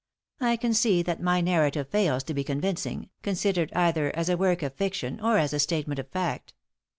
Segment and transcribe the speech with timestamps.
[0.39, 4.63] I can see that my narrative fails to be convincing, considered either as a work
[4.63, 6.55] of fiction or as a statement of fact.